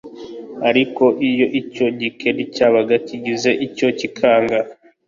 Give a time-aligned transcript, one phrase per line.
[0.69, 4.57] ariko iyo icyo gikeri cyabaga kigize icyo cyikanga